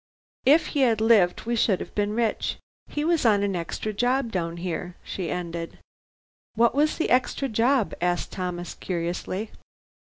If 0.47 0.65
he 0.73 0.79
had 0.79 0.99
lived, 0.99 1.43
we 1.45 1.55
should 1.55 1.79
have 1.79 1.93
been 1.93 2.15
rich. 2.15 2.57
He 2.87 3.03
was 3.03 3.23
on 3.23 3.43
an 3.43 3.55
extra 3.55 3.93
job 3.93 4.31
down 4.31 4.57
here," 4.57 4.95
she 5.03 5.29
ended. 5.29 5.77
"What 6.55 6.73
was 6.73 6.97
the 6.97 7.11
extra 7.11 7.47
job?" 7.47 7.93
asked 8.01 8.31
Thomas 8.31 8.73
curiously. 8.73 9.51